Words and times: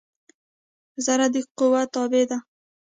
ذره 1.05 1.27
د 1.33 1.35
قوؤ 1.57 1.83
تابع 1.93 2.23
ده. 2.29 2.37